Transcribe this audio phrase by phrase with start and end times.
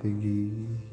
[0.00, 0.89] Tagui.